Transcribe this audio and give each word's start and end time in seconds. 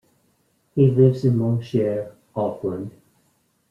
He 0.73 0.89
lives 0.89 1.25
in 1.25 1.35
Mangere, 1.37 2.13
Auckland. 2.35 2.89